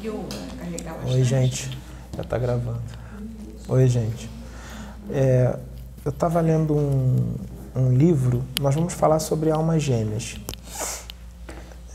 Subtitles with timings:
[0.00, 0.24] conseguiu
[0.58, 1.14] carregar bastante?
[1.14, 1.78] Oi, gente.
[2.16, 2.80] Já está gravando.
[3.68, 4.30] Oi, gente.
[5.10, 5.56] É,
[6.04, 7.34] eu estava lendo um,
[7.76, 10.36] um livro, nós vamos falar sobre almas gêmeas.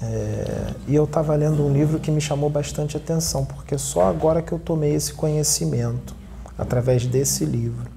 [0.02, 4.42] É, e eu estava lendo um livro que me chamou bastante atenção, porque só agora
[4.42, 6.16] que eu tomei esse conhecimento,
[6.58, 7.90] através desse livro.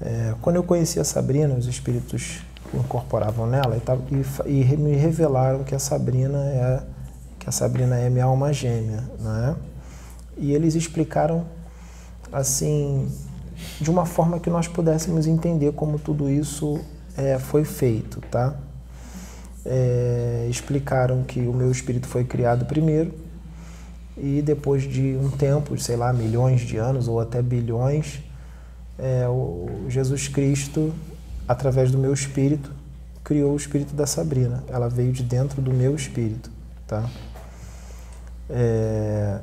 [0.00, 2.40] É, quando eu conheci a Sabrina, os espíritos
[2.74, 6.82] incorporavam nela e, e, e, me revelaram que a Sabrina é
[7.42, 9.56] que a Sabrina é minha alma gêmea, né?
[10.36, 11.44] E eles explicaram
[12.32, 13.10] assim
[13.80, 16.80] de uma forma que nós pudéssemos entender como tudo isso
[17.16, 18.54] é, foi feito, tá?
[19.66, 23.12] É, explicaram que o meu espírito foi criado primeiro
[24.16, 28.22] e depois de um tempo, sei lá, milhões de anos ou até bilhões,
[28.96, 30.94] é, o Jesus Cristo,
[31.48, 32.70] através do meu espírito,
[33.24, 34.62] criou o espírito da Sabrina.
[34.68, 36.52] Ela veio de dentro do meu espírito,
[36.86, 37.10] tá?
[38.52, 39.40] É,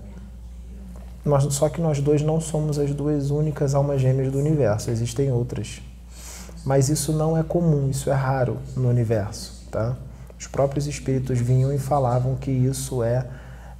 [1.25, 5.31] nós, só que nós dois não somos as duas únicas almas gêmeas do universo, existem
[5.31, 5.81] outras.
[6.63, 9.97] Mas isso não é comum, isso é raro no universo, tá?
[10.39, 13.25] Os próprios espíritos vinham e falavam que isso é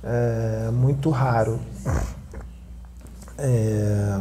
[0.03, 1.59] é, muito raro.
[3.37, 4.19] É,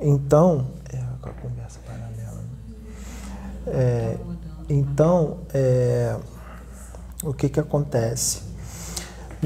[0.00, 2.42] então, é, a conversa paralela.
[2.42, 2.48] Né?
[3.68, 4.18] É,
[4.68, 6.16] então, é,
[7.22, 8.45] o que, que acontece?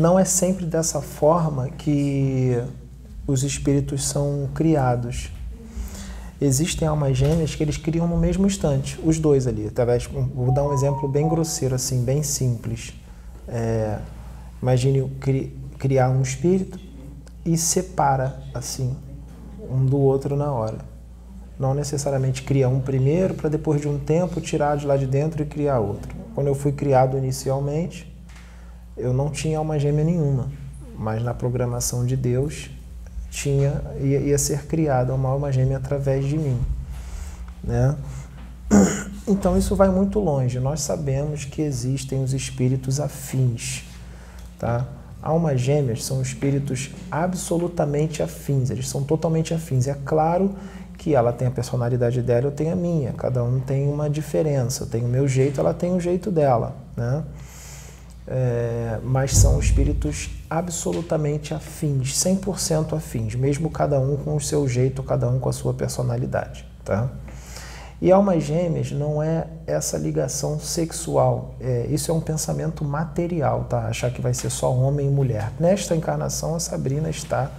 [0.01, 2.59] Não é sempre dessa forma que
[3.27, 5.31] os espíritos são criados.
[6.41, 9.67] Existem almas gêmeas que eles criam no mesmo instante, os dois ali.
[9.67, 12.95] Através, vou dar um exemplo bem grosseiro, assim, bem simples.
[13.47, 13.99] É,
[14.63, 15.07] imagine
[15.79, 16.81] criar um espírito
[17.45, 18.97] e separa assim
[19.71, 20.79] um do outro na hora.
[21.59, 25.43] Não necessariamente cria um primeiro para depois de um tempo tirar de lá de dentro
[25.43, 26.17] e criar outro.
[26.35, 28.10] Quando eu fui criado inicialmente,
[28.97, 30.51] eu não tinha alma gêmea nenhuma,
[30.97, 32.71] mas na programação de Deus
[33.31, 36.61] tinha ia, ia ser criada uma alma gêmea através de mim,
[37.63, 37.97] né?
[39.29, 40.59] Então isso vai muito longe.
[40.59, 43.85] Nós sabemos que existem os espíritos afins,
[44.59, 44.89] tá?
[45.23, 49.87] Almas gêmeas são espíritos absolutamente afins, eles são totalmente afins.
[49.87, 50.55] É claro
[50.97, 54.83] que ela tem a personalidade dela, eu tenho a minha, cada um tem uma diferença.
[54.83, 57.23] Eu tenho o meu jeito, ela tem o jeito dela, né?
[58.33, 65.03] É, mas são espíritos absolutamente afins, 100% afins, mesmo cada um com o seu jeito,
[65.03, 67.11] cada um com a sua personalidade, tá?
[68.01, 71.55] E almas gêmeas não é essa ligação sexual.
[71.61, 73.89] É, isso é um pensamento material, tá?
[73.89, 75.53] Achar que vai ser só homem e mulher.
[75.59, 77.51] Nesta encarnação, a Sabrina está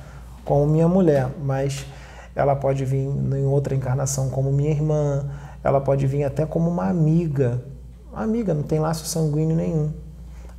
[0.46, 1.86] como minha mulher, mas
[2.34, 5.30] ela pode vir em outra encarnação como minha irmã,
[5.64, 7.62] ela pode vir até como uma amiga.
[8.12, 9.92] Uma amiga, não tem laço sanguíneo nenhum.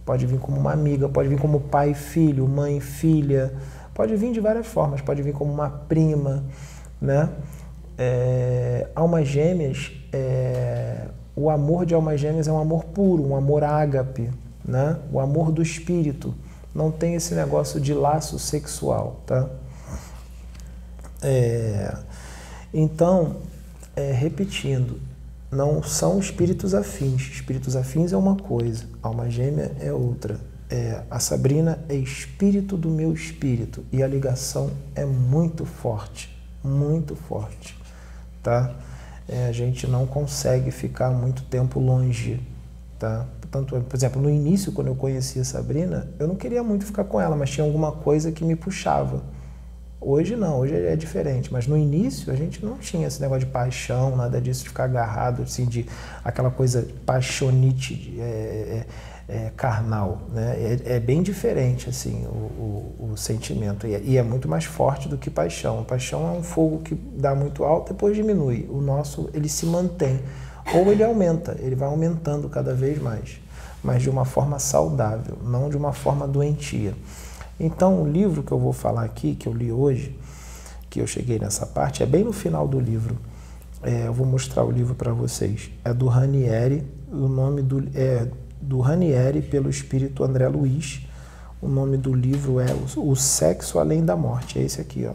[0.04, 3.52] Pode vir como uma amiga, pode vir como pai filho, mãe filha,
[3.94, 6.44] pode vir de várias formas, pode vir como uma prima,
[7.00, 7.28] né?
[7.96, 13.64] É, almas gêmeas, é, o amor de almas gêmeas é um amor puro, um amor
[13.64, 14.30] ágape,
[14.64, 14.98] né?
[15.10, 16.34] o amor do espírito.
[16.74, 19.20] Não tem esse negócio de laço sexual.
[19.26, 19.48] Tá?
[21.22, 21.96] É,
[22.72, 23.36] então,
[23.96, 25.00] é, repetindo,
[25.52, 27.30] não são espíritos afins.
[27.30, 30.40] Espíritos afins é uma coisa, alma gêmea é outra.
[30.70, 37.14] É, a Sabrina é espírito do meu espírito e a ligação é muito forte, muito
[37.14, 37.82] forte
[38.42, 38.74] tá?
[39.28, 42.40] É, a gente não consegue ficar muito tempo longe,
[42.98, 43.26] tá?
[43.40, 47.04] Portanto, por exemplo, no início, quando eu conheci a Sabrina, eu não queria muito ficar
[47.04, 49.22] com ela, mas tinha alguma coisa que me puxava.
[50.04, 53.52] Hoje não, hoje é diferente, mas no início a gente não tinha esse negócio de
[53.52, 55.86] paixão, nada disso, de ficar agarrado, assim, de
[56.24, 58.86] aquela coisa paixonite, é, é,
[59.28, 60.22] é, carnal.
[60.32, 60.56] Né?
[60.58, 64.64] É, é, bem diferente assim o, o, o sentimento e é, e é, muito mais
[64.64, 65.80] forte do que paixão.
[65.80, 68.68] A paixão é um fogo que dá muito alto, depois diminui.
[68.68, 70.20] O nosso ele se mantém
[70.74, 73.40] ou ele aumenta, ele vai aumentando cada vez mais,
[73.82, 76.94] mas de uma forma saudável, não de uma forma doentia.
[77.58, 80.18] Então o livro que eu vou falar aqui, que eu li hoje,
[80.90, 83.16] que eu cheguei nessa parte, é bem no final do livro.
[83.82, 85.70] É, eu vou mostrar o livro para vocês.
[85.84, 88.28] É do Ranieri, o nome do é
[88.60, 91.06] do Ranieri pelo espírito André Luiz.
[91.60, 92.66] O nome do livro é
[92.96, 94.58] O Sexo Além da Morte.
[94.58, 95.14] É esse aqui, ó.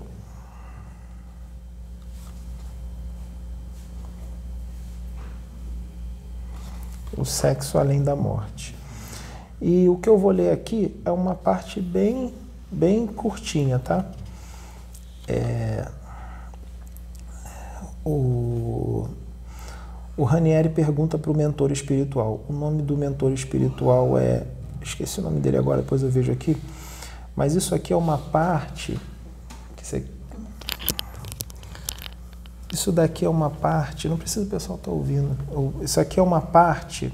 [7.17, 8.76] O Sexo Além da Morte.
[9.61, 12.33] E o que eu vou ler aqui é uma parte bem,
[12.71, 14.05] bem curtinha, tá?
[15.27, 15.87] É,
[18.05, 19.07] o
[20.17, 22.43] o Ranieri pergunta para o mentor espiritual.
[22.49, 24.47] O nome do mentor espiritual é.
[24.81, 26.57] Esqueci o nome dele agora, depois eu vejo aqui.
[27.35, 28.99] Mas isso aqui é uma parte.
[32.73, 34.09] Isso daqui é uma parte.
[34.09, 35.37] Não precisa o pessoal estar tá ouvindo.
[35.83, 37.13] Isso aqui é uma parte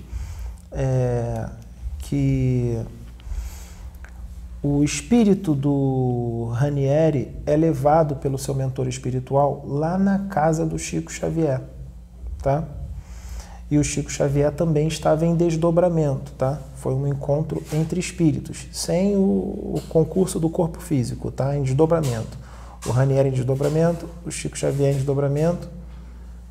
[0.71, 1.49] é,
[2.03, 2.79] que
[4.61, 11.11] o espírito do Ranieri é levado pelo seu mentor espiritual lá na casa do Chico
[11.11, 11.61] Xavier,
[12.41, 12.63] tá?
[13.69, 16.59] E o Chico Xavier também estava em desdobramento, tá?
[16.75, 21.57] Foi um encontro entre espíritos, sem o, o concurso do corpo físico, tá?
[21.57, 22.37] Em desdobramento.
[22.85, 25.67] O Ranieri em desdobramento, o Chico Xavier em desdobramento,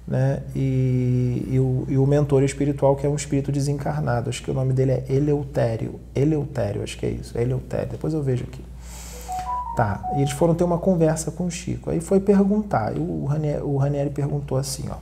[0.06, 0.42] né?
[0.54, 4.28] E, e, o, e, o, mentor espiritual, que é um espírito desencarnado.
[4.28, 6.00] Acho que o nome dele é Eleutério.
[6.14, 7.36] Eleutério, acho que é isso.
[7.38, 7.88] Eleutério.
[7.90, 8.64] Depois eu vejo aqui.
[9.76, 10.02] Tá.
[10.16, 11.90] E eles foram ter uma conversa com o Chico.
[11.90, 12.92] Aí foi perguntar.
[12.98, 14.96] O Ranieri, o Ranieri perguntou assim, ó.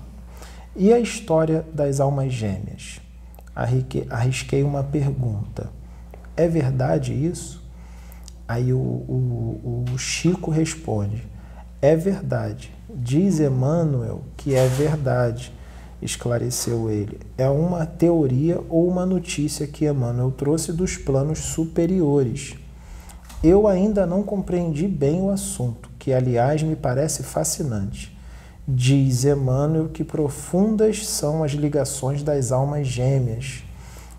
[0.77, 3.01] E a história das almas gêmeas?
[4.11, 5.69] Arrisquei uma pergunta.
[6.37, 7.61] É verdade isso?
[8.47, 11.27] Aí o, o, o Chico responde:
[11.83, 15.53] É verdade Diz Emmanuel que é verdade,
[16.03, 17.21] esclareceu ele.
[17.39, 22.57] É uma teoria ou uma notícia que Emmanuel trouxe dos planos superiores.
[23.45, 28.17] Eu ainda não compreendi bem o assunto, que aliás me parece fascinante.
[28.67, 33.63] Diz Emmanuel que profundas são as ligações das almas gêmeas,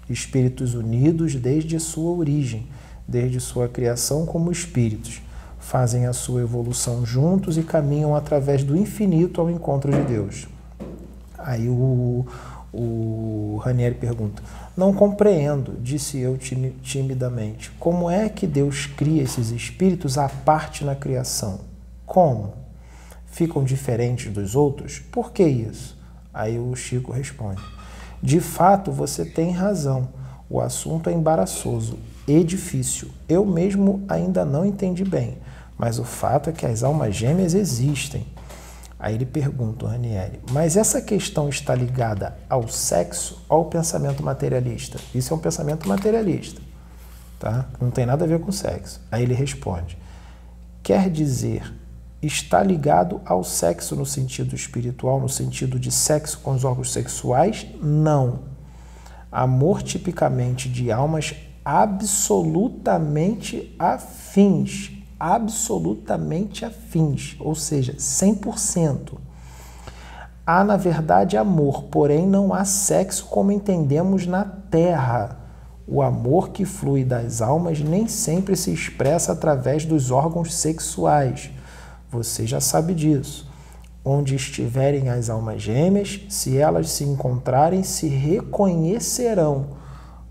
[0.10, 2.68] espíritos unidos desde sua origem,
[3.06, 5.22] desde sua criação como espíritos
[5.62, 10.48] fazem a sua evolução juntos e caminham através do infinito ao encontro de Deus.
[11.38, 12.26] Aí o,
[12.74, 14.42] o Ranieri pergunta:
[14.76, 20.96] Não compreendo, disse eu timidamente, como é que Deus cria esses espíritos à parte na
[20.96, 21.62] criação?
[22.06, 22.54] Como?
[23.28, 25.00] Ficam diferentes dos outros?
[25.00, 25.98] Por que isso?
[26.34, 27.62] Aí o Chico responde:
[28.22, 30.10] De fato, você tem razão.
[30.50, 31.98] O assunto é embaraçoso
[32.28, 33.10] e difícil.
[33.30, 35.38] Eu mesmo ainda não entendi bem
[35.82, 38.28] mas o fato é que as almas gêmeas existem.
[39.00, 45.00] Aí ele pergunta, Ranieri, mas essa questão está ligada ao sexo ou ao pensamento materialista?
[45.16, 46.62] Isso é um pensamento materialista,
[47.40, 47.66] tá?
[47.82, 49.02] Não tem nada a ver com sexo.
[49.12, 49.98] Aí ele responde,
[50.84, 51.74] quer dizer,
[52.22, 57.66] está ligado ao sexo no sentido espiritual, no sentido de sexo com os órgãos sexuais?
[57.82, 58.42] Não.
[59.32, 61.34] Amor tipicamente de almas
[61.66, 69.20] absolutamente afins absolutamente afins, ou seja, 100%.
[70.44, 75.38] Há, na verdade, amor, porém não há sexo como entendemos na Terra.
[75.88, 81.52] O amor que flui das almas nem sempre se expressa através dos órgãos sexuais.
[82.10, 83.48] Você já sabe disso.
[84.04, 89.68] Onde estiverem as almas gêmeas, se elas se encontrarem, se reconhecerão.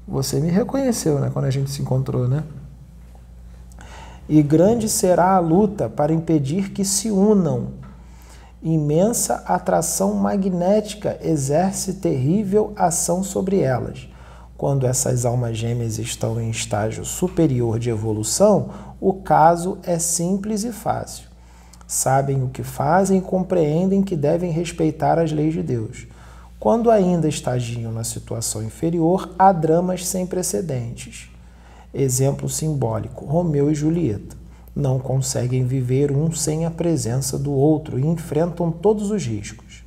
[0.08, 2.42] Você me reconheceu, né, quando a gente se encontrou, né?
[4.30, 7.72] E grande será a luta para impedir que se unam.
[8.62, 14.08] Imensa atração magnética exerce terrível ação sobre elas.
[14.56, 20.70] Quando essas almas gêmeas estão em estágio superior de evolução, o caso é simples e
[20.70, 21.24] fácil.
[21.88, 26.06] Sabem o que fazem e compreendem que devem respeitar as leis de Deus.
[26.60, 31.29] Quando ainda estagiam na situação inferior, há dramas sem precedentes.
[31.92, 34.36] Exemplo simbólico: Romeu e Julieta.
[34.74, 39.82] Não conseguem viver um sem a presença do outro e enfrentam todos os riscos.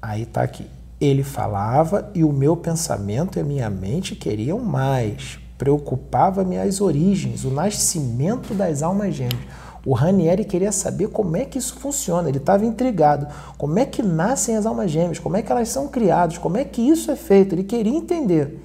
[0.00, 0.66] Aí está aqui.
[1.00, 5.38] Ele falava e o meu pensamento e a minha mente queriam mais.
[5.58, 9.40] Preocupava-me as origens, o nascimento das almas gêmeas.
[9.84, 13.26] O Ranieri queria saber como é que isso funciona, ele estava intrigado.
[13.58, 15.18] Como é que nascem as almas gêmeas?
[15.18, 16.38] Como é que elas são criadas?
[16.38, 17.54] Como é que isso é feito?
[17.54, 18.60] Ele queria entender.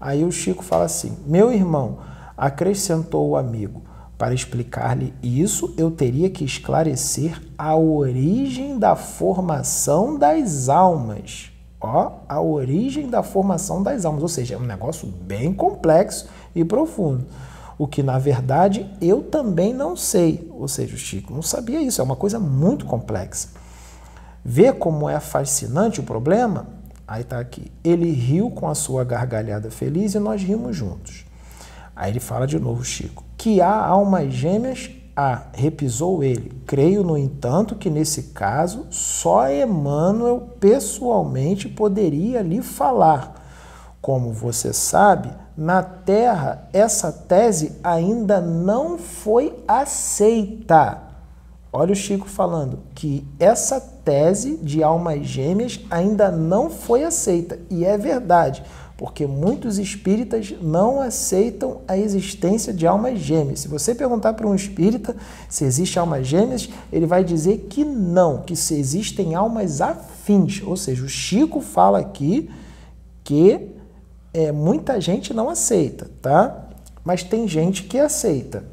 [0.00, 1.98] Aí o Chico fala assim: Meu irmão,
[2.36, 3.82] acrescentou o amigo,
[4.16, 11.50] para explicar-lhe isso, eu teria que esclarecer a origem da formação das almas.
[11.80, 16.62] Ó, a origem da formação das almas, ou seja, é um negócio bem complexo e
[16.62, 17.24] profundo.
[17.78, 20.46] O que na verdade eu também não sei.
[20.52, 23.48] Ou seja, o Chico não sabia isso, é uma coisa muito complexa.
[24.44, 26.66] Vê como é fascinante o problema?
[27.10, 27.72] Aí tá aqui.
[27.82, 31.24] Ele riu com a sua gargalhada feliz e nós rimos juntos.
[31.96, 33.24] Aí ele fala de novo, Chico.
[33.36, 34.92] Que há almas gêmeas?
[35.16, 36.62] Há, repisou ele.
[36.64, 43.34] Creio, no entanto, que nesse caso só Emmanuel pessoalmente poderia lhe falar.
[44.00, 51.02] Como você sabe, na Terra essa tese ainda não foi aceita.
[51.72, 57.60] Olha o Chico falando que essa tese de almas gêmeas ainda não foi aceita.
[57.70, 58.60] E é verdade,
[58.96, 63.60] porque muitos espíritas não aceitam a existência de almas gêmeas.
[63.60, 65.14] Se você perguntar para um espírita
[65.48, 70.60] se existe almas gêmeas, ele vai dizer que não, que se existem almas afins.
[70.66, 72.50] Ou seja, o Chico fala aqui
[73.22, 73.68] que
[74.34, 76.68] é, muita gente não aceita, tá?
[77.04, 78.64] Mas tem gente que aceita.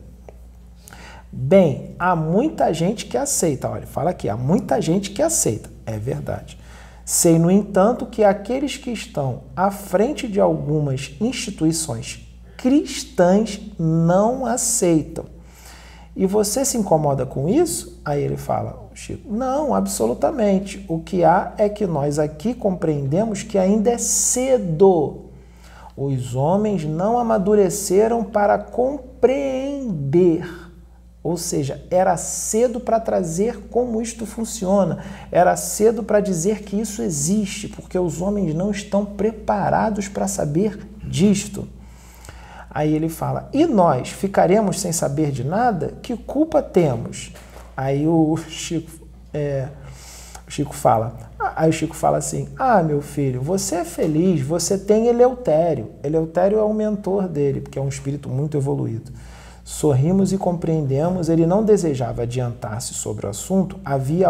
[1.31, 3.69] Bem, há muita gente que aceita.
[3.69, 5.69] Olha, fala aqui, há muita gente que aceita.
[5.85, 6.57] É verdade.
[7.03, 15.25] Sei, no entanto, que aqueles que estão à frente de algumas instituições cristãs não aceitam.
[16.15, 18.01] E você se incomoda com isso?
[18.03, 20.83] Aí ele fala, Chico, não, absolutamente.
[20.89, 25.25] O que há é que nós aqui compreendemos que ainda é cedo.
[25.95, 30.43] Os homens não amadureceram para compreender
[31.27, 37.01] ou seja, era cedo para trazer como isto funciona, era cedo para dizer que isso
[37.01, 41.67] existe, porque os homens não estão preparados para saber disto.
[42.69, 45.95] Aí ele fala: e nós ficaremos sem saber de nada?
[46.01, 47.33] Que culpa temos?
[47.75, 48.89] Aí o Chico,
[49.33, 49.67] é,
[50.47, 51.17] o Chico fala:
[51.57, 55.89] aí o Chico fala assim: ah, meu filho, você é feliz, você tem Eleutério.
[56.01, 59.11] Eleutério é o mentor dele, porque é um espírito muito evoluído.
[59.69, 64.29] Sorrimos e compreendemos, ele não desejava adiantar-se sobre o assunto, havia,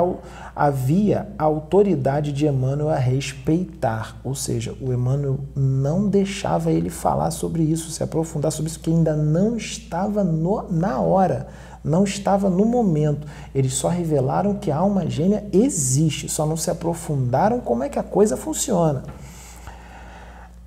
[0.55, 7.29] havia a autoridade de Emmanuel a respeitar, ou seja, o Emmanuel não deixava ele falar
[7.29, 11.49] sobre isso, se aprofundar sobre isso, que ainda não estava no, na hora,
[11.83, 13.27] não estava no momento.
[13.53, 17.99] Eles só revelaram que a alma gêmea existe, só não se aprofundaram como é que
[17.99, 19.03] a coisa funciona.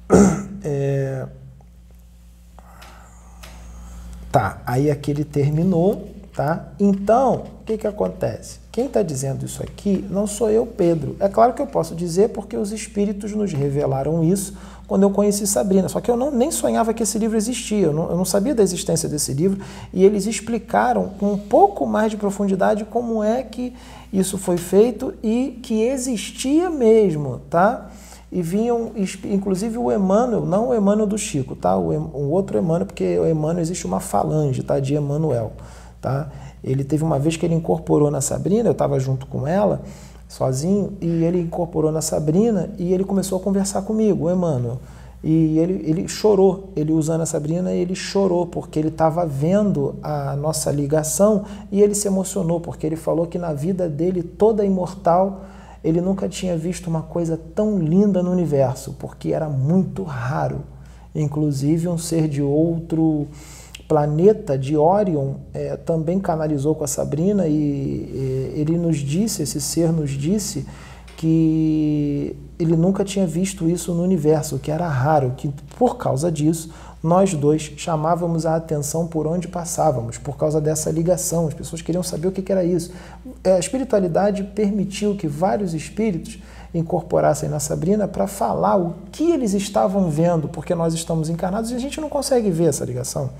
[0.62, 0.99] É,
[4.30, 6.68] Tá, aí aquele terminou, tá?
[6.78, 8.60] Então, o que, que acontece?
[8.70, 11.16] Quem está dizendo isso aqui não sou eu, Pedro.
[11.18, 14.56] É claro que eu posso dizer porque os espíritos nos revelaram isso
[14.86, 15.88] quando eu conheci Sabrina.
[15.88, 18.54] Só que eu não, nem sonhava que esse livro existia, eu não, eu não sabia
[18.54, 19.60] da existência desse livro
[19.92, 23.72] e eles explicaram com um pouco mais de profundidade como é que
[24.12, 27.90] isso foi feito e que existia mesmo, tá?
[28.32, 28.92] E vinham,
[29.24, 31.76] inclusive o Emmanuel, não o Emmanuel do Chico, tá?
[31.76, 34.78] O, o outro Emmanuel, porque o Emmanuel existe uma falange, tá?
[34.78, 35.52] De Emmanuel,
[36.00, 36.30] tá?
[36.62, 39.82] Ele teve uma vez que ele incorporou na Sabrina, eu estava junto com ela,
[40.28, 44.78] sozinho, e ele incorporou na Sabrina e ele começou a conversar comigo, o Emmanuel.
[45.22, 50.34] E ele, ele chorou, ele usando a Sabrina, ele chorou, porque ele estava vendo a
[50.36, 55.42] nossa ligação e ele se emocionou, porque ele falou que na vida dele toda imortal
[55.82, 60.60] ele nunca tinha visto uma coisa tão linda no universo, porque era muito raro.
[61.14, 63.26] Inclusive, um ser de outro
[63.88, 69.60] planeta, de Orion, é, também canalizou com a Sabrina e, e ele nos disse, esse
[69.60, 70.64] ser nos disse,
[71.16, 76.70] que ele nunca tinha visto isso no universo, que era raro, que por causa disso
[77.02, 81.48] nós dois chamávamos a atenção por onde passávamos, por causa dessa ligação.
[81.48, 82.92] As pessoas queriam saber o que era isso.
[83.42, 86.38] A espiritualidade permitiu que vários espíritos
[86.74, 91.74] incorporassem na Sabrina para falar o que eles estavam vendo, porque nós estamos encarnados e
[91.74, 93.30] a gente não consegue ver essa ligação.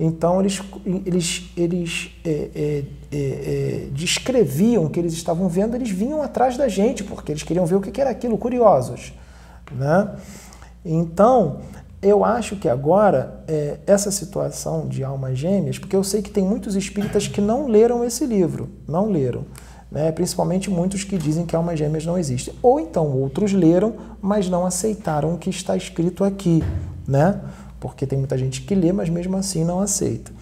[0.00, 0.60] Então eles,
[1.04, 6.56] eles, eles é, é, é, é descreviam o que eles estavam vendo, eles vinham atrás
[6.56, 9.12] da gente, porque eles queriam ver o que era aquilo, curiosos.
[9.70, 10.08] Né?
[10.84, 11.60] Então,
[12.02, 16.44] eu acho que agora, é, essa situação de almas gêmeas, porque eu sei que tem
[16.44, 19.44] muitos espíritas que não leram esse livro, não leram.
[19.90, 20.10] Né?
[20.10, 22.52] Principalmente muitos que dizem que almas gêmeas não existem.
[22.60, 26.64] Ou então outros leram, mas não aceitaram o que está escrito aqui.
[27.06, 27.40] Né?
[27.78, 30.32] Porque tem muita gente que lê, mas mesmo assim não aceita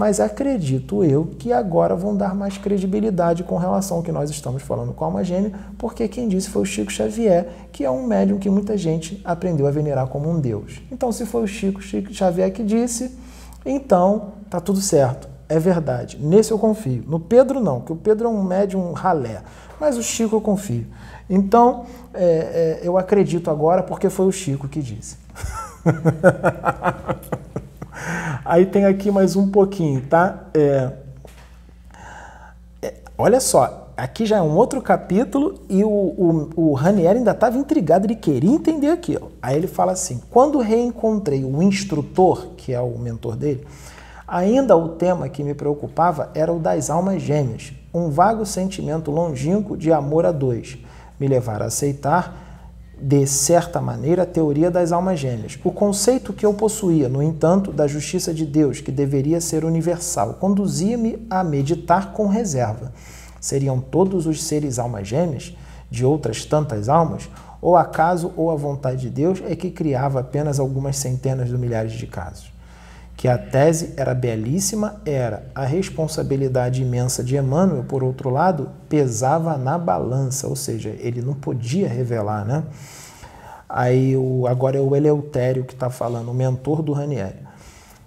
[0.00, 4.62] mas acredito eu que agora vão dar mais credibilidade com relação ao que nós estamos
[4.62, 8.06] falando com a alma gêmea, porque quem disse foi o Chico Xavier, que é um
[8.06, 10.80] médium que muita gente aprendeu a venerar como um deus.
[10.90, 13.14] Então, se foi o Chico, Chico Xavier que disse,
[13.62, 15.28] então tá tudo certo.
[15.46, 16.16] É verdade.
[16.18, 17.04] Nesse eu confio.
[17.06, 19.42] No Pedro, não, que o Pedro é um médium ralé.
[19.78, 20.86] Mas o Chico eu confio.
[21.28, 25.18] Então, é, é, eu acredito agora porque foi o Chico que disse.
[28.44, 30.46] Aí tem aqui mais um pouquinho, tá?
[30.54, 30.92] É,
[32.82, 37.32] é, olha só, aqui já é um outro capítulo e o, o, o Ranieri ainda
[37.32, 39.30] estava intrigado, ele queria entender aquilo.
[39.42, 43.66] Aí ele fala assim: quando reencontrei o instrutor, que é o mentor dele,
[44.26, 49.76] ainda o tema que me preocupava era o das almas gêmeas, um vago sentimento longínquo
[49.76, 50.78] de amor a dois,
[51.18, 52.49] me levar a aceitar
[53.00, 55.58] de certa maneira, a teoria das almas gêmeas.
[55.64, 60.34] O conceito que eu possuía, no entanto, da justiça de Deus, que deveria ser universal,
[60.34, 62.92] conduzia-me a meditar com reserva.
[63.40, 65.56] Seriam todos os seres almas gêmeas,
[65.90, 67.28] de outras tantas almas,
[67.62, 71.92] Ou acaso ou a vontade de Deus é que criava apenas algumas centenas de milhares
[71.92, 72.50] de casos?
[73.20, 79.58] Que a tese era belíssima, era a responsabilidade imensa de Emmanuel, por outro lado, pesava
[79.58, 82.64] na balança, ou seja, ele não podia revelar, né?
[83.68, 87.36] Aí o, agora é o Eleutério que está falando, o mentor do Ranieri.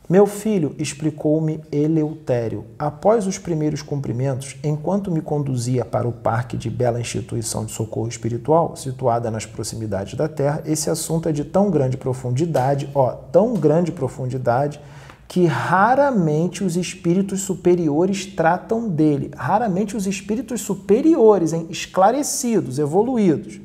[0.10, 6.72] Meu filho, explicou-me Eleutério, após os primeiros cumprimentos, enquanto me conduzia para o parque de
[6.72, 11.70] bela instituição de socorro espiritual, situada nas proximidades da Terra, esse assunto é de tão
[11.70, 14.82] grande profundidade, ó, tão grande profundidade,
[15.28, 19.32] que raramente os espíritos superiores tratam dele.
[19.36, 23.60] Raramente os espíritos superiores, hein, esclarecidos, evoluídos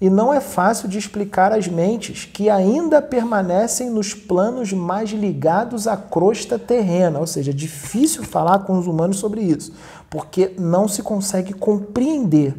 [0.00, 5.86] e não é fácil de explicar às mentes que ainda permanecem nos planos mais ligados
[5.86, 9.72] à crosta terrena, ou seja, é difícil falar com os humanos sobre isso,
[10.08, 12.54] porque não se consegue compreender.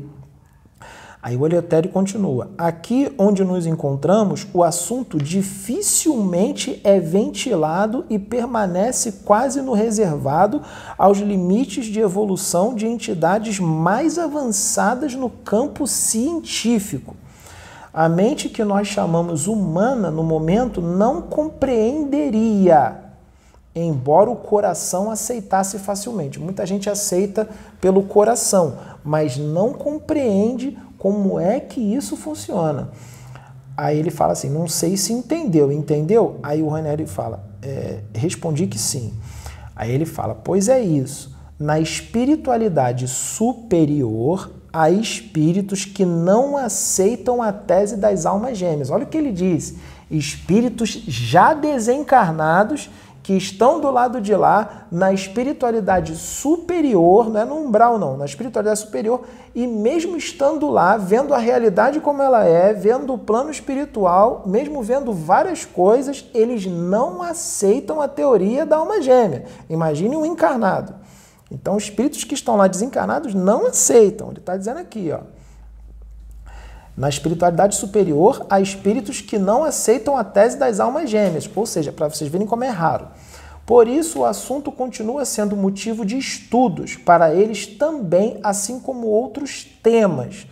[1.23, 9.11] Aí o Eleutério continua: Aqui onde nos encontramos, o assunto dificilmente é ventilado e permanece
[9.23, 10.61] quase no reservado
[10.97, 17.15] aos limites de evolução de entidades mais avançadas no campo científico.
[17.93, 22.95] A mente que nós chamamos humana no momento não compreenderia,
[23.75, 26.39] embora o coração aceitasse facilmente.
[26.39, 27.47] Muita gente aceita
[27.81, 32.91] pelo coração, mas não compreende como é que isso funciona.
[33.75, 36.39] Aí ele fala assim: não sei se entendeu, entendeu?
[36.43, 39.11] Aí o Ranieri fala: é, respondi que sim.
[39.75, 41.35] Aí ele fala: pois é isso.
[41.59, 48.91] Na espiritualidade superior, a espíritos que não aceitam a tese das almas gêmeas.
[48.91, 49.77] Olha o que ele diz:
[50.11, 52.91] espíritos já desencarnados
[53.23, 58.25] que estão do lado de lá, na espiritualidade superior, não é no umbral, não, na
[58.25, 59.21] espiritualidade superior,
[59.53, 64.81] e mesmo estando lá, vendo a realidade como ela é, vendo o plano espiritual, mesmo
[64.81, 69.45] vendo várias coisas, eles não aceitam a teoria da alma gêmea.
[69.69, 70.95] Imagine um encarnado.
[71.51, 74.29] Então, os espíritos que estão lá desencarnados não aceitam.
[74.29, 75.19] Ele está dizendo aqui, ó.
[77.01, 81.91] Na espiritualidade superior, há espíritos que não aceitam a tese das almas gêmeas, ou seja,
[81.91, 83.07] para vocês verem como é raro.
[83.65, 89.63] Por isso, o assunto continua sendo motivo de estudos para eles também, assim como outros
[89.81, 90.45] temas.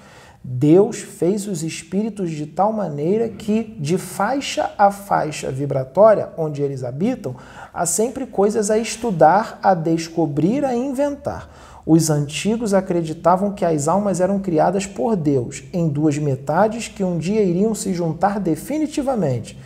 [0.43, 6.83] Deus fez os espíritos de tal maneira que, de faixa a faixa vibratória onde eles
[6.83, 7.35] habitam,
[7.71, 11.47] há sempre coisas a estudar, a descobrir, a inventar.
[11.91, 17.17] Os antigos acreditavam que as almas eram criadas por Deus, em duas metades que um
[17.17, 19.57] dia iriam se juntar definitivamente.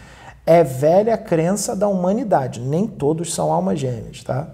[0.46, 4.48] É velha crença da humanidade, nem todos são almas gêmeas, tá?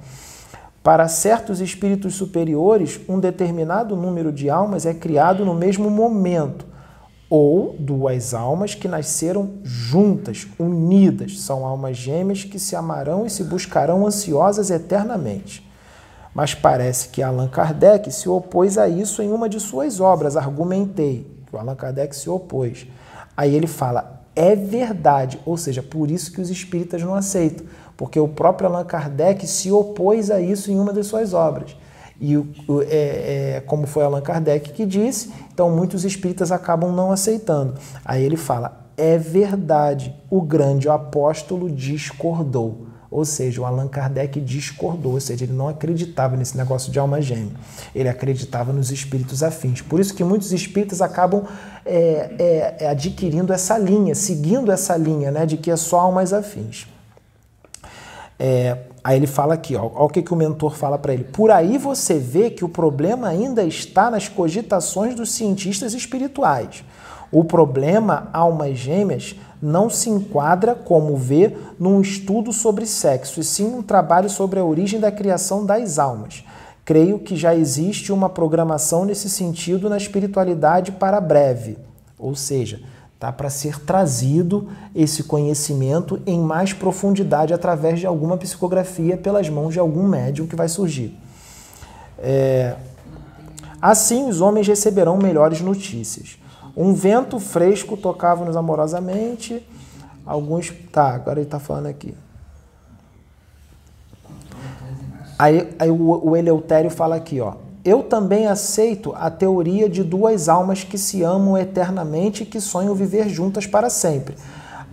[0.81, 6.65] Para certos espíritos superiores, um determinado número de almas é criado no mesmo momento,
[7.29, 13.43] ou duas almas que nasceram juntas, unidas, são almas gêmeas que se amarão e se
[13.43, 15.68] buscarão ansiosas eternamente.
[16.33, 21.25] Mas parece que Allan Kardec se opôs a isso em uma de suas obras, argumentei,
[21.45, 22.87] que o Allan Kardec se opôs.
[23.35, 27.65] Aí ele fala, é verdade, ou seja, por isso que os espíritas não aceitam,
[27.97, 31.75] porque o próprio Allan Kardec se opôs a isso em uma de suas obras.
[32.21, 37.75] E é, é, como foi Allan Kardec que disse, então muitos espíritas acabam não aceitando.
[38.03, 42.87] Aí ele fala: é verdade, o grande apóstolo discordou.
[43.11, 47.21] Ou seja, o Allan Kardec discordou, ou seja, ele não acreditava nesse negócio de alma
[47.21, 47.53] gêmea.
[47.93, 49.81] Ele acreditava nos espíritos afins.
[49.81, 51.43] Por isso que muitos espíritas acabam
[51.85, 56.33] é, é, é adquirindo essa linha, seguindo essa linha, né, de que é só almas
[56.33, 56.87] afins.
[58.37, 61.23] É, Aí ele fala aqui, ó, o que, que o mentor fala para ele.
[61.23, 66.83] Por aí você vê que o problema ainda está nas cogitações dos cientistas espirituais.
[67.31, 73.65] O problema almas gêmeas não se enquadra, como vê, num estudo sobre sexo, e sim
[73.65, 76.43] um trabalho sobre a origem da criação das almas.
[76.85, 81.77] Creio que já existe uma programação nesse sentido na espiritualidade para breve.
[82.17, 82.81] Ou seja,
[83.19, 83.31] tá?
[83.31, 89.79] para ser trazido esse conhecimento em mais profundidade através de alguma psicografia pelas mãos de
[89.79, 91.15] algum médium que vai surgir.
[92.17, 92.75] É...
[93.81, 96.37] Assim, os homens receberão melhores notícias.
[96.79, 99.61] Um vento fresco tocava-nos amorosamente.
[100.25, 100.71] Alguns.
[100.93, 102.15] Tá, agora ele está falando aqui.
[105.37, 107.55] Aí, aí o, o Eleutério fala aqui, ó.
[107.83, 112.95] Eu também aceito a teoria de duas almas que se amam eternamente e que sonham
[112.95, 114.35] viver juntas para sempre,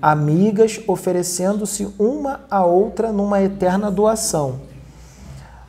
[0.03, 4.61] amigas oferecendo-se uma à outra numa eterna doação.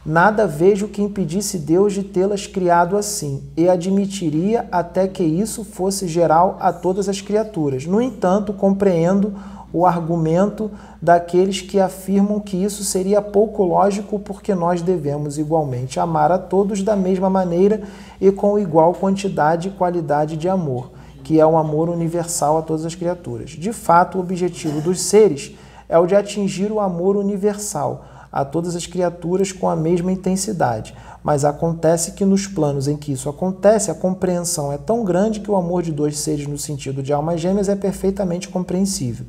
[0.07, 6.07] Nada vejo que impedisse Deus de tê-las criado assim, e admitiria até que isso fosse
[6.07, 7.85] geral a todas as criaturas.
[7.85, 9.33] No entanto, compreendo
[9.73, 16.31] o argumento daqueles que afirmam que isso seria pouco lógico porque nós devemos igualmente amar
[16.31, 17.81] a todos da mesma maneira
[18.21, 20.89] e com igual quantidade e qualidade de amor,
[21.21, 23.49] que é o amor universal a todas as criaturas.
[23.49, 25.53] De fato, o objetivo dos seres
[25.89, 30.95] é o de atingir o amor universal a todas as criaturas com a mesma intensidade.
[31.23, 35.51] Mas acontece que nos planos em que isso acontece, a compreensão é tão grande que
[35.51, 39.25] o amor de dois seres no sentido de almas gêmeas é perfeitamente compreensível.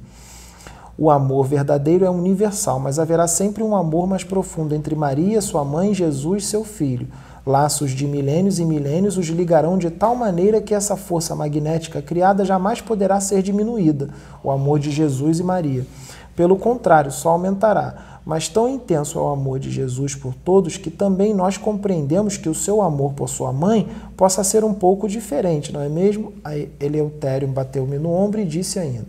[1.00, 5.64] O amor verdadeiro é universal, mas haverá sempre um amor mais profundo entre Maria, sua
[5.64, 7.06] mãe, Jesus, seu filho.
[7.46, 12.44] Laços de milênios e milênios os ligarão de tal maneira que essa força magnética criada
[12.44, 14.10] jamais poderá ser diminuída,
[14.42, 15.86] o amor de Jesus e Maria.
[16.34, 18.17] Pelo contrário, só aumentará.
[18.28, 22.46] Mas tão intenso é o amor de Jesus por todos que também nós compreendemos que
[22.46, 23.88] o seu amor por sua mãe
[24.18, 26.34] possa ser um pouco diferente, não é mesmo?
[26.44, 29.06] Aí Eleutério bateu-me no ombro e disse ainda: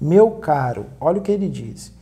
[0.00, 1.92] meu caro, olha o que ele diz.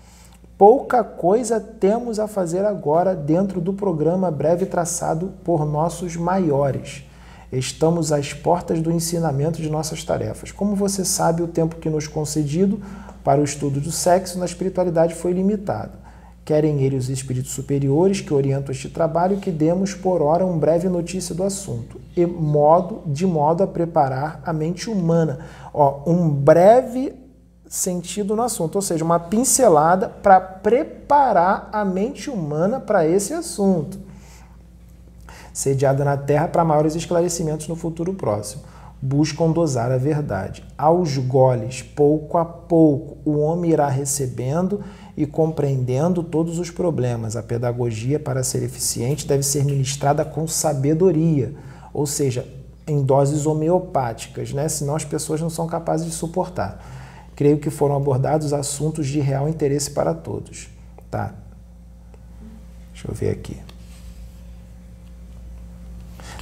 [0.57, 7.03] Pouca coisa temos a fazer agora dentro do programa breve traçado por nossos maiores.
[7.51, 10.53] Estamos às portas do ensinamento de nossas tarefas.
[10.53, 12.81] Como você sabe, o tempo que nos concedido
[13.25, 16.10] para o estudo do sexo na espiritualidade foi limitado.
[16.51, 20.89] Querem eles os espíritos superiores que orientam este trabalho que demos por hora um breve
[20.89, 25.39] notícia do assunto, e modo, de modo a preparar a mente humana.
[25.73, 27.15] Ó, um breve
[27.69, 34.01] sentido no assunto, ou seja, uma pincelada para preparar a mente humana para esse assunto.
[35.53, 38.65] Sediada na Terra para maiores esclarecimentos no futuro próximo.
[39.01, 40.65] Buscam dosar a verdade.
[40.77, 44.83] Aos goles, pouco a pouco, o homem irá recebendo
[45.23, 47.37] e compreendendo todos os problemas.
[47.37, 51.55] A pedagogia, para ser eficiente, deve ser ministrada com sabedoria,
[51.93, 52.47] ou seja,
[52.87, 54.69] em doses homeopáticas, né?
[54.69, 56.81] senão as pessoas não são capazes de suportar
[57.41, 60.69] creio que foram abordados assuntos de real interesse para todos.
[61.11, 61.33] Tá?
[62.93, 63.57] Deixa eu ver aqui.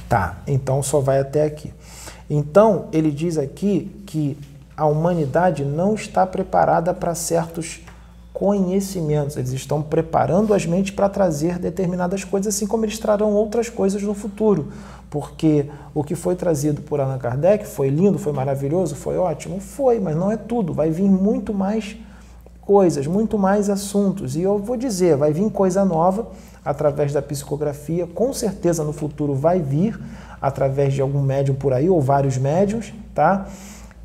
[0.09, 1.73] Tá, então só vai até aqui.
[2.29, 4.37] Então, ele diz aqui que
[4.75, 7.79] a humanidade não está preparada para certos
[8.39, 9.35] conhecimentos.
[9.35, 14.01] Eles estão preparando as mentes para trazer determinadas coisas, assim como eles trarão outras coisas
[14.01, 14.69] no futuro
[15.09, 19.59] porque o que foi trazido por Allan Kardec foi lindo, foi maravilhoso, foi ótimo?
[19.59, 20.71] Foi, mas não é tudo.
[20.71, 21.97] Vai vir muito mais
[22.61, 24.35] coisas, muito mais assuntos.
[24.35, 26.27] E eu vou dizer, vai vir coisa nova
[26.63, 29.99] através da psicografia, com certeza no futuro vai vir
[30.39, 33.47] através de algum médium por aí, ou vários médiums, tá?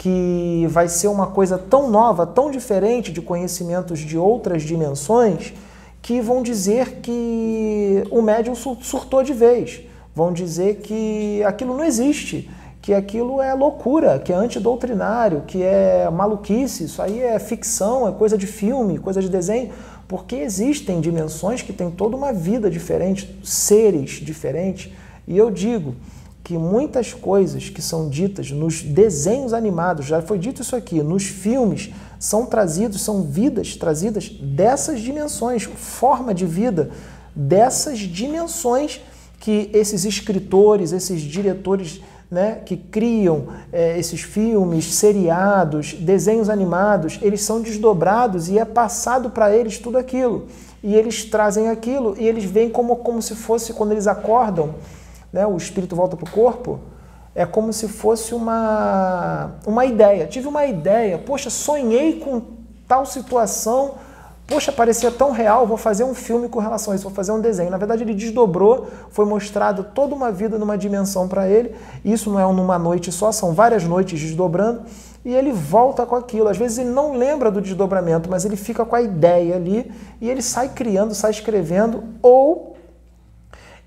[0.05, 5.55] Que vai ser uma coisa tão nova, tão diferente de conhecimentos de outras dimensões,
[6.03, 9.81] que vão dizer que o médium surtou de vez
[10.15, 12.49] vão dizer que aquilo não existe,
[12.81, 18.13] que aquilo é loucura, que é antidoutrinário, que é maluquice, isso aí é ficção, é
[18.13, 19.71] coisa de filme, coisa de desenho,
[20.07, 24.93] porque existem dimensões que têm toda uma vida diferente, seres diferentes.
[25.27, 25.95] E eu digo
[26.45, 31.25] que muitas coisas que são ditas nos desenhos animados, já foi dito isso aqui, nos
[31.25, 36.91] filmes, são trazidos, são vidas trazidas dessas dimensões, forma de vida
[37.35, 39.01] dessas dimensões
[39.41, 47.43] que esses escritores, esses diretores né, que criam é, esses filmes, seriados, desenhos animados, eles
[47.43, 50.47] são desdobrados e é passado para eles tudo aquilo.
[50.83, 54.75] E eles trazem aquilo e eles veem como, como se fosse, quando eles acordam,
[55.35, 56.79] né, o espírito volta para o corpo,
[57.35, 60.27] é como se fosse uma, uma ideia.
[60.27, 62.41] Tive uma ideia, poxa, sonhei com
[62.87, 63.97] tal situação
[64.47, 67.41] Poxa, parecia tão real, vou fazer um filme com relação a isso, vou fazer um
[67.41, 67.71] desenho.
[67.71, 71.75] Na verdade, ele desdobrou, foi mostrado toda uma vida numa dimensão para ele.
[72.05, 74.83] Isso não é numa noite só, são várias noites desdobrando.
[75.25, 76.49] E ele volta com aquilo.
[76.49, 80.29] Às vezes ele não lembra do desdobramento, mas ele fica com a ideia ali e
[80.29, 82.77] ele sai criando, sai escrevendo, ou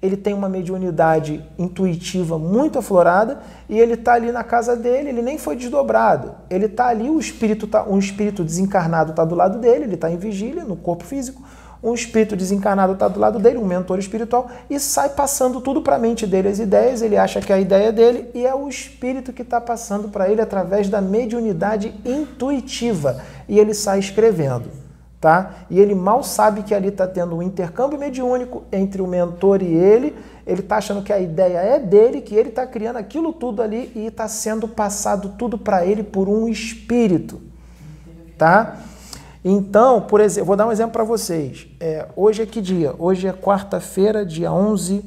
[0.02, 5.22] ele tem uma mediunidade intuitiva muito aflorada e ele está ali na casa dele, ele
[5.22, 6.36] nem foi desdobrado.
[6.50, 10.10] Ele está ali, o espírito tá, um espírito desencarnado está do lado dele, ele está
[10.12, 11.42] em vigília no corpo físico,
[11.82, 15.96] um espírito desencarnado está do lado dele, um mentor espiritual, e sai passando tudo para
[15.96, 18.68] a mente dele, as ideias, ele acha que é a ideia dele, e é o
[18.68, 24.87] espírito que está passando para ele através da mediunidade intuitiva, e ele sai escrevendo
[25.20, 25.66] tá?
[25.70, 29.74] E ele mal sabe que ali está tendo um intercâmbio mediúnico entre o mentor e
[29.74, 30.16] ele.
[30.46, 33.92] Ele está achando que a ideia é dele, que ele está criando aquilo tudo ali
[33.96, 37.42] e está sendo passado tudo para ele por um espírito,
[38.38, 38.78] tá?
[39.44, 41.68] Então, por exemplo, vou dar um exemplo para vocês.
[41.80, 42.94] É, hoje é que dia?
[42.98, 45.04] Hoje é quarta-feira, dia 11,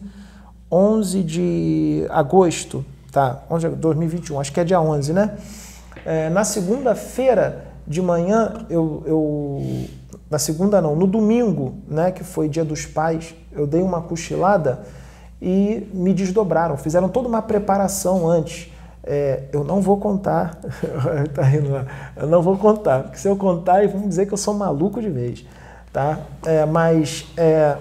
[0.71, 3.43] 11 de agosto, tá?
[3.51, 5.37] 11 de 2021, acho que é dia 11, né?
[6.05, 9.63] É, na segunda-feira de manhã, eu, eu,
[10.31, 14.81] Na segunda não, no domingo, né, que foi dia dos pais, eu dei uma cochilada
[15.43, 16.77] e me desdobraram.
[16.77, 18.71] Fizeram toda uma preparação antes.
[19.03, 20.61] É, eu não vou contar,
[21.35, 24.39] tá rindo lá, eu não vou contar, porque se eu contar, vão dizer que eu
[24.39, 25.45] sou maluco de vez,
[25.91, 26.21] tá?
[26.45, 27.79] É, mas é,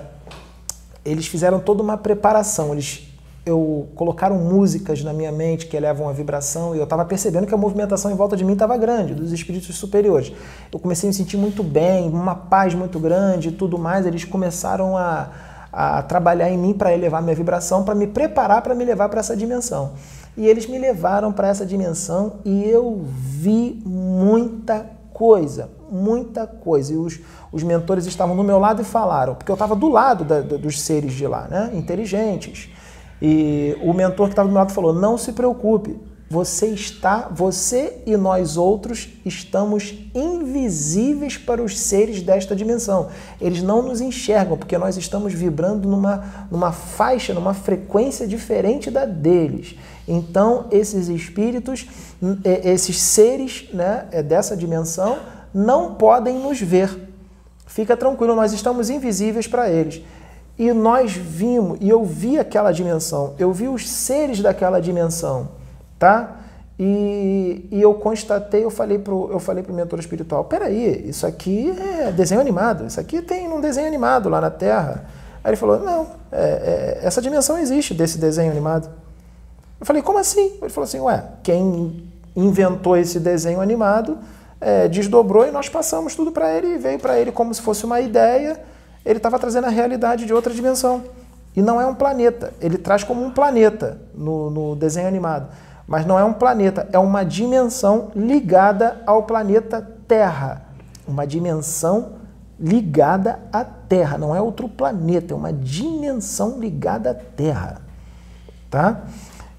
[1.03, 3.08] eles fizeram toda uma preparação, eles
[3.45, 7.53] eu colocaram músicas na minha mente que elevam a vibração e eu estava percebendo que
[7.53, 10.31] a movimentação em volta de mim estava grande, dos espíritos superiores.
[10.71, 14.05] Eu comecei a me sentir muito bem, uma paz muito grande e tudo mais.
[14.05, 15.29] Eles começaram a,
[15.71, 19.19] a trabalhar em mim para elevar minha vibração, para me preparar para me levar para
[19.19, 19.93] essa dimensão.
[20.37, 26.93] E eles me levaram para essa dimensão e eu vi muita coisa, muita coisa.
[26.93, 27.19] E os,
[27.51, 30.81] os mentores estavam do meu lado e falaram, porque eu estava do lado da, dos
[30.81, 31.71] seres de lá, né?
[31.73, 32.69] inteligentes
[33.21, 38.03] e o mentor que estava do meu lado falou: não se preocupe, você está, você
[38.05, 43.09] e nós outros estamos invisíveis para os seres desta dimensão.
[43.41, 49.05] Eles não nos enxergam porque nós estamos vibrando numa, numa faixa, numa frequência diferente da
[49.05, 49.75] deles.
[50.07, 51.87] Então, esses espíritos,
[52.43, 55.17] é, esses seres né, é, dessa dimensão,
[55.51, 57.09] não podem nos ver.
[57.65, 60.03] Fica tranquilo, nós estamos invisíveis para eles.
[60.59, 65.47] E nós vimos, e eu vi aquela dimensão, eu vi os seres daquela dimensão,
[65.97, 66.35] tá?
[66.77, 71.73] E, e eu constatei, eu falei pro, eu falei pro mentor espiritual, peraí, isso aqui
[71.79, 75.05] é desenho animado, isso aqui tem um desenho animado lá na Terra.
[75.41, 78.89] Aí ele falou, não, é, é, essa dimensão existe desse desenho animado.
[79.79, 80.57] Eu falei, como assim?
[80.61, 82.03] Ele falou assim, ué, quem
[82.35, 84.17] inventou esse desenho animado
[84.59, 87.85] é, desdobrou e nós passamos tudo para ele e veio para ele como se fosse
[87.85, 88.59] uma ideia
[89.05, 91.03] ele estava trazendo a realidade de outra dimensão.
[91.55, 92.53] E não é um planeta.
[92.61, 95.47] Ele traz como um planeta no, no desenho animado.
[95.87, 100.61] Mas não é um planeta, é uma dimensão ligada ao planeta Terra.
[101.07, 102.13] Uma dimensão
[102.59, 104.17] ligada à Terra.
[104.17, 107.81] Não é outro planeta, é uma dimensão ligada à Terra.
[108.69, 109.01] Tá?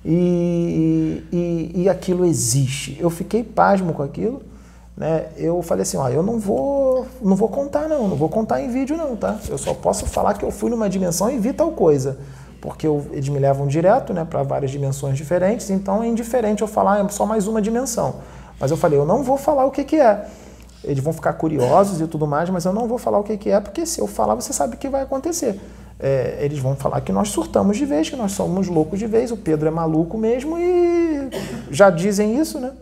[0.05, 2.97] E, e, e aquilo existe.
[3.01, 4.43] Eu fiquei pasmo com aquilo
[5.01, 8.61] né, eu falei assim, ó, eu não vou, não vou contar não, não vou contar
[8.61, 9.39] em vídeo não, tá?
[9.49, 12.19] Eu só posso falar que eu fui numa dimensão e vi tal coisa,
[12.61, 16.69] porque eu, eles me levam direto, né, para várias dimensões diferentes, então é indiferente eu
[16.69, 18.17] falar é só mais uma dimensão.
[18.61, 20.27] Mas eu falei, eu não vou falar o que que é.
[20.85, 23.49] Eles vão ficar curiosos e tudo mais, mas eu não vou falar o que que
[23.49, 25.59] é, porque se eu falar, você sabe o que vai acontecer.
[25.99, 29.33] É, eles vão falar que nós surtamos de vez, que nós somos loucos de vez,
[29.33, 31.31] o Pedro é maluco mesmo e
[31.71, 32.73] já dizem isso, né?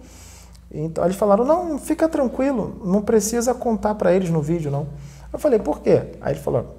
[0.71, 4.87] Então eles falaram: não, fica tranquilo, não precisa contar para eles no vídeo, não.
[5.33, 6.03] Eu falei: por quê?
[6.21, 6.77] Aí ele falou: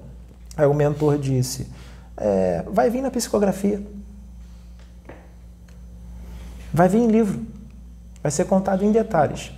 [0.56, 1.68] aí o mentor disse:
[2.16, 3.82] é, vai vir na psicografia,
[6.72, 7.44] vai vir em livro,
[8.22, 9.52] vai ser contado em detalhes.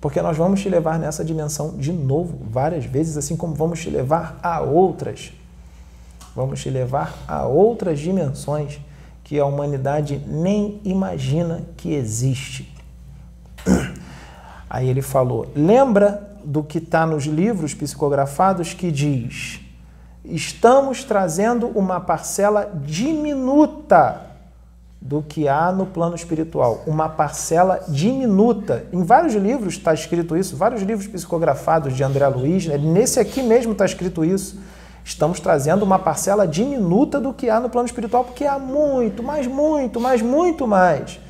[0.00, 3.90] Porque nós vamos te levar nessa dimensão de novo, várias vezes, assim como vamos te
[3.90, 5.32] levar a outras.
[6.34, 8.78] Vamos te levar a outras dimensões
[9.24, 12.75] que a humanidade nem imagina que existe.
[14.68, 19.60] Aí ele falou: lembra do que está nos livros psicografados que diz:
[20.24, 24.22] estamos trazendo uma parcela diminuta
[25.00, 28.86] do que há no plano espiritual, uma parcela diminuta.
[28.92, 32.76] Em vários livros está escrito isso, vários livros psicografados de André Luiz, né?
[32.76, 34.58] nesse aqui mesmo está escrito isso.
[35.04, 39.46] Estamos trazendo uma parcela diminuta do que há no plano espiritual, porque há muito, mais
[39.46, 41.20] muito, mais muito mais.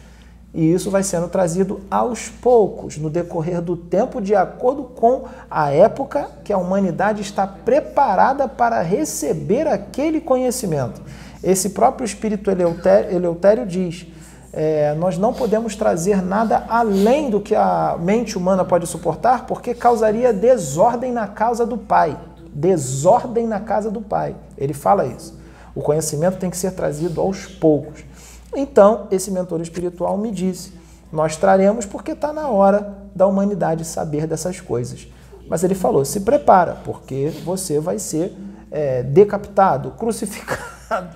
[0.56, 5.70] E isso vai sendo trazido aos poucos, no decorrer do tempo, de acordo com a
[5.70, 11.02] época que a humanidade está preparada para receber aquele conhecimento.
[11.44, 14.06] Esse próprio espírito Eleutério, Eleutério diz:
[14.50, 19.74] é, nós não podemos trazer nada além do que a mente humana pode suportar, porque
[19.74, 22.18] causaria desordem na casa do Pai.
[22.50, 24.34] Desordem na casa do Pai.
[24.56, 25.38] Ele fala isso.
[25.74, 28.06] O conhecimento tem que ser trazido aos poucos.
[28.56, 30.72] Então, esse mentor espiritual me disse:
[31.12, 35.06] Nós traremos porque está na hora da humanidade saber dessas coisas.
[35.46, 38.34] Mas ele falou: se prepara, porque você vai ser
[38.70, 41.10] é, decapitado, crucificado,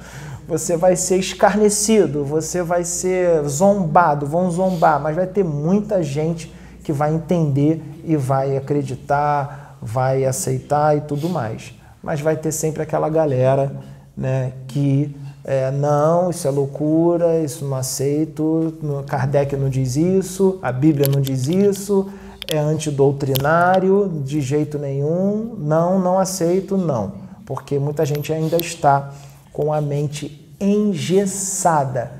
[0.46, 6.54] você vai ser escarnecido, você vai ser zombado, vão zombar, mas vai ter muita gente
[6.84, 11.74] que vai entender e vai acreditar, vai aceitar e tudo mais.
[12.02, 13.72] Mas vai ter sempre aquela galera
[14.16, 15.14] né, que
[15.50, 18.72] é, não, isso é loucura, isso não aceito,
[19.08, 22.08] Kardec não diz isso, a Bíblia não diz isso,
[22.46, 27.14] é antidoutrinário de jeito nenhum, não, não aceito, não.
[27.44, 29.12] Porque muita gente ainda está
[29.52, 32.12] com a mente engessada,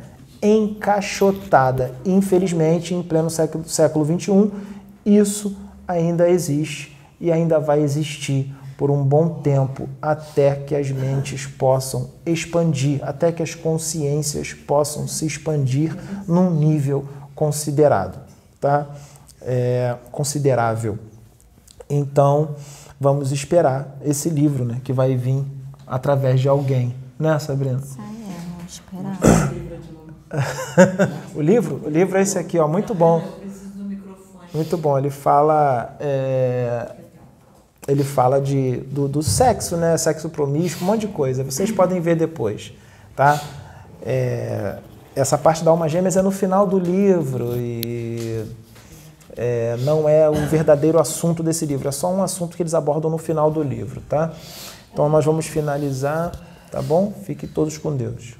[0.43, 1.93] encaixotada.
[2.05, 4.51] Infelizmente, em pleno século, século XXI,
[5.07, 11.45] isso ainda existe e ainda vai existir por um bom tempo até que as mentes
[11.47, 15.95] possam expandir, até que as consciências possam se expandir
[16.27, 18.19] num nível considerado,
[18.59, 18.87] tá?
[19.43, 20.99] É, considerável.
[21.91, 22.57] Então,
[22.99, 25.45] vamos esperar esse livro, né, que vai vir
[25.87, 27.81] através de alguém, né, Sabrina?
[27.81, 29.19] Isso aí, é, vamos esperar.
[31.37, 33.23] o livro, o livro é esse aqui, ó, muito bom.
[34.55, 34.99] Muito bom.
[34.99, 37.00] Ele fala, é,
[37.91, 41.43] ele fala de do, do, sexo, né, sexo promíscuo, um monte de coisa.
[41.43, 42.73] Vocês podem ver depois,
[43.17, 43.41] tá?
[44.03, 44.79] É,
[45.15, 48.45] essa parte da alma gêmeas é no final do livro e
[49.37, 53.11] é, não é o verdadeiro assunto desse livro, é só um assunto que eles abordam
[53.11, 54.33] no final do livro, tá?
[54.93, 56.33] Então nós vamos finalizar,
[56.71, 57.13] tá bom?
[57.25, 58.35] Fiquem todos com Deus.